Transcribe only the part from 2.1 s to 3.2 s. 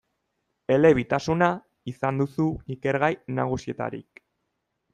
duzu ikergai